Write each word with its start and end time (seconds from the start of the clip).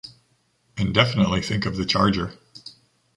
And 0.77 0.95
definitely 0.95 1.43
think 1.43 1.67
of 1.67 1.77
the 1.77 1.85
charger! 1.85 2.33